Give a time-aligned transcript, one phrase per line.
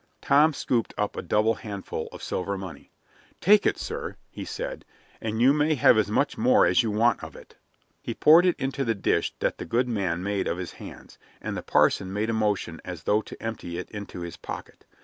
[0.19, 2.89] Tom scooped up a double handful of silver money.
[3.39, 4.83] "Take it, sir," he said,
[5.21, 7.55] "and you may have as much more as you want of it."
[8.01, 11.55] He poured it into the dish that the good man made of his hands, and
[11.55, 14.85] the parson made a motion as though to empty it into his pocket.